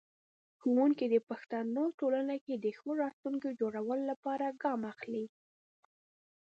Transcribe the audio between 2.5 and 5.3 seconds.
د ښه راتلونکي جوړولو لپاره ګام اخلي.